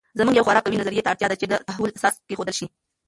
[0.19, 2.65] زموږ یوې خورا قوي نظریې ته اړتیا ده چې د تحول اساس کېښودل سي.